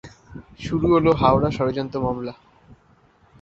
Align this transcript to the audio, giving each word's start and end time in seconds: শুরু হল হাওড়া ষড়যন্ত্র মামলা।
শুরু 0.59 0.85
হল 0.93 1.05
হাওড়া 1.21 1.49
ষড়যন্ত্র 1.51 1.97
মামলা। 2.05 2.33